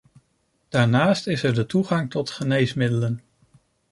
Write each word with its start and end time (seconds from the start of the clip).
Daarnaast 0.69 1.27
is 1.27 1.43
er 1.43 1.53
de 1.53 1.65
toegang 1.65 2.09
tot 2.11 2.27
de 2.27 2.33
geneesmiddelen. 2.33 3.21